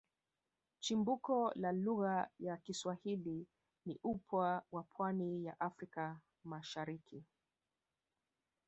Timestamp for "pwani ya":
4.83-5.59